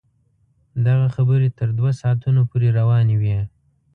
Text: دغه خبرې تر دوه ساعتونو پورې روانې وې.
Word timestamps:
دغه 0.85 1.07
خبرې 1.15 1.49
تر 1.59 1.69
دوه 1.77 1.91
ساعتونو 2.01 2.41
پورې 2.51 2.69
روانې 2.79 3.15
وې. 3.21 3.39